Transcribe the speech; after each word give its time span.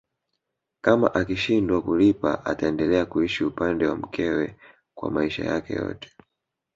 Kama 0.81 1.07
akishindwa 1.15 1.81
kulipa 1.81 2.45
ataendelea 2.45 3.05
kuishi 3.05 3.43
upande 3.43 3.87
wa 3.87 3.95
mkewe 3.95 4.55
kwa 4.95 5.11
maisha 5.11 5.45
yake 5.45 5.73
yote 5.73 6.09